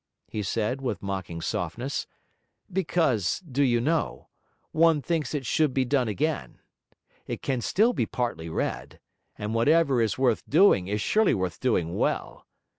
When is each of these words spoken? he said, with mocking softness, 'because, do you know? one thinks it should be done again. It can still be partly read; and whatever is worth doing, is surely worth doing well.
he 0.27 0.41
said, 0.41 0.81
with 0.81 1.03
mocking 1.03 1.41
softness, 1.41 2.07
'because, 2.73 3.39
do 3.41 3.61
you 3.61 3.79
know? 3.79 4.29
one 4.71 4.99
thinks 4.99 5.35
it 5.35 5.45
should 5.45 5.75
be 5.75 5.85
done 5.85 6.07
again. 6.07 6.57
It 7.27 7.43
can 7.43 7.61
still 7.61 7.93
be 7.93 8.07
partly 8.07 8.49
read; 8.49 8.99
and 9.37 9.53
whatever 9.53 10.01
is 10.01 10.17
worth 10.17 10.41
doing, 10.49 10.87
is 10.87 11.01
surely 11.01 11.35
worth 11.35 11.59
doing 11.59 11.95
well. 11.95 12.47